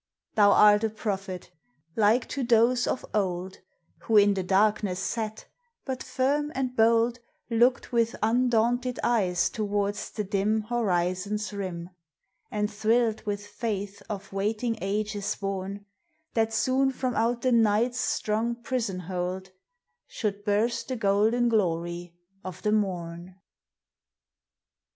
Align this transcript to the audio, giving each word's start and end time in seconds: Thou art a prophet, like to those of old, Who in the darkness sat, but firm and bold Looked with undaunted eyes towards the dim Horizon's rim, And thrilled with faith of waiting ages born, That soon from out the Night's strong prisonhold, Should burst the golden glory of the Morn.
Thou 0.33 0.49
art 0.51 0.83
a 0.83 0.89
prophet, 0.89 1.51
like 1.95 2.27
to 2.29 2.43
those 2.43 2.87
of 2.87 3.05
old, 3.13 3.59
Who 4.05 4.17
in 4.17 4.33
the 4.33 4.41
darkness 4.41 4.99
sat, 4.99 5.45
but 5.85 6.01
firm 6.01 6.51
and 6.55 6.75
bold 6.75 7.19
Looked 7.51 7.91
with 7.91 8.15
undaunted 8.23 8.99
eyes 9.03 9.47
towards 9.47 10.09
the 10.09 10.23
dim 10.23 10.61
Horizon's 10.61 11.53
rim, 11.53 11.91
And 12.49 12.71
thrilled 12.73 13.21
with 13.27 13.45
faith 13.45 14.01
of 14.09 14.33
waiting 14.33 14.75
ages 14.81 15.35
born, 15.35 15.85
That 16.33 16.51
soon 16.51 16.89
from 16.89 17.13
out 17.13 17.43
the 17.43 17.51
Night's 17.51 17.99
strong 17.99 18.55
prisonhold, 18.55 19.51
Should 20.07 20.43
burst 20.43 20.87
the 20.87 20.95
golden 20.95 21.47
glory 21.47 22.15
of 22.43 22.63
the 22.63 22.71
Morn. 22.71 23.35